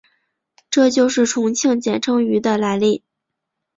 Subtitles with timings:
[0.71, 3.03] 这就是重庆简称渝的来历。